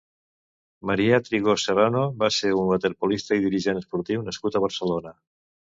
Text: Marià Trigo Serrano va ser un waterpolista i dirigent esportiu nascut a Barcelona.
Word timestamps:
Marià 0.89 1.19
Trigo 1.27 1.55
Serrano 1.65 2.03
va 2.23 2.31
ser 2.39 2.55
un 2.63 2.71
waterpolista 2.73 3.39
i 3.41 3.45
dirigent 3.47 3.85
esportiu 3.85 4.29
nascut 4.31 4.61
a 4.61 4.65
Barcelona. 4.69 5.19